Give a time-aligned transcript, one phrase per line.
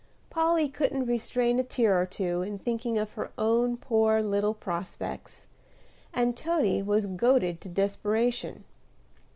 [0.31, 5.45] Polly couldn't restrain a tear or two, in thinking of her own poor little prospects,
[6.11, 8.63] and Toady was goaded to desperation.